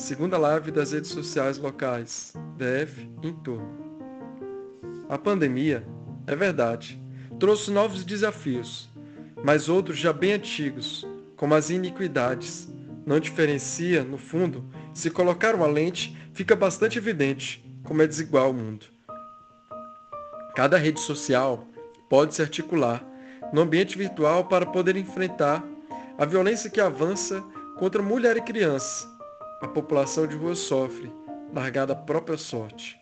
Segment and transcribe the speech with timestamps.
[0.00, 3.68] segunda live das redes sociais locais, DF em torno.
[5.10, 5.86] A pandemia,
[6.26, 7.00] é verdade,
[7.38, 8.88] trouxe novos desafios,
[9.44, 12.66] mas outros já bem antigos, como as iniquidades.
[13.04, 18.54] Não diferencia, no fundo, se colocar uma lente, fica bastante evidente como é desigual o
[18.54, 18.86] mundo.
[20.56, 21.66] Cada rede social
[22.08, 23.04] pode se articular
[23.52, 25.62] no ambiente virtual para poder enfrentar
[26.16, 27.42] a violência que avança
[27.78, 29.19] contra mulher e criança.
[29.60, 31.12] A população de rua sofre,
[31.52, 32.98] largada à própria sorte.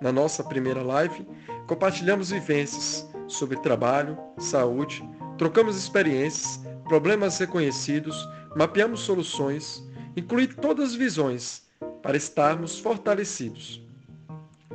[0.00, 1.26] Na nossa primeira live,
[1.66, 8.16] compartilhamos vivências sobre trabalho, saúde, trocamos experiências, problemas reconhecidos,
[8.56, 9.86] mapeamos soluções,
[10.16, 11.68] incluí todas as visões
[12.02, 13.86] para estarmos fortalecidos.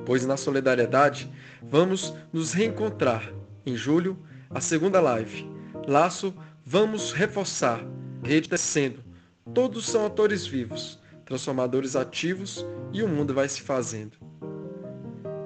[0.06, 3.34] Pois na solidariedade vamos nos reencontrar.
[3.66, 4.20] Em julho,
[4.52, 5.50] a segunda live.
[5.88, 7.84] Laço, vamos reforçar.
[8.24, 9.03] Rede descendo.
[9.52, 14.18] Todos são atores vivos, transformadores ativos e o mundo vai se fazendo.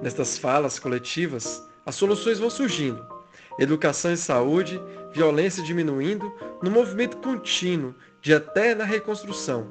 [0.00, 3.04] Nestas falas coletivas, as soluções vão surgindo.
[3.58, 4.80] Educação e saúde,
[5.12, 6.32] violência diminuindo,
[6.62, 9.68] no movimento contínuo de eterna reconstrução.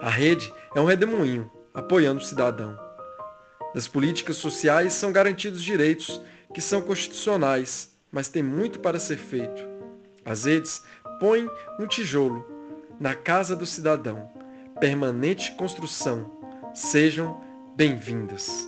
[0.00, 2.78] A rede é um redemoinho, apoiando o cidadão.
[3.74, 6.22] Das políticas sociais são garantidos direitos
[6.54, 9.62] que são constitucionais, mas tem muito para ser feito.
[10.24, 10.80] As redes
[11.18, 11.50] põem
[11.80, 12.53] um tijolo
[13.04, 14.30] na casa do cidadão.
[14.80, 16.40] Permanente construção.
[16.72, 17.38] Sejam
[17.76, 18.66] bem-vindas.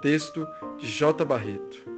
[0.00, 0.46] Texto
[0.78, 1.24] de J.
[1.24, 1.89] Barreto.